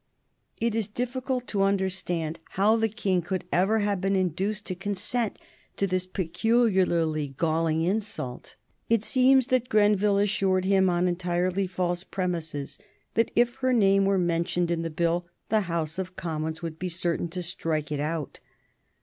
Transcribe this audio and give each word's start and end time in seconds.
It 0.57 0.73
is 0.73 0.87
difficult 0.87 1.45
to 1.49 1.61
understand 1.61 2.39
how 2.53 2.75
the 2.75 2.89
King 2.89 3.21
could 3.21 3.45
ever 3.53 3.77
have 3.81 4.01
been 4.01 4.15
induced 4.15 4.65
to 4.65 4.73
consent 4.73 5.37
to 5.77 5.85
this 5.85 6.07
peculiarly 6.07 7.27
galling 7.37 7.83
insult. 7.83 8.55
It 8.89 9.03
seems 9.03 9.45
that 9.53 9.69
Grenville 9.69 10.17
assured 10.17 10.65
him, 10.65 10.89
on 10.89 11.07
entirely 11.07 11.67
false 11.67 12.03
premises, 12.03 12.79
that 13.13 13.29
if 13.35 13.57
her 13.57 13.73
name 13.73 14.05
were 14.05 14.17
mentioned 14.17 14.71
in 14.71 14.81
the 14.81 14.89
Bill 14.89 15.27
the 15.49 15.61
House 15.69 15.99
of 15.99 16.15
Commons 16.15 16.63
would 16.63 16.79
be 16.79 16.89
certain 16.89 17.27
to 17.27 17.43
strike 17.43 17.91
it 17.91 17.99
out. 17.99 18.39